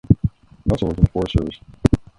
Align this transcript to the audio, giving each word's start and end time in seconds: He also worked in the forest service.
He 0.63 0.71
also 0.71 0.87
worked 0.87 0.97
in 0.97 1.03
the 1.05 1.11
forest 1.11 1.33
service. 1.37 1.59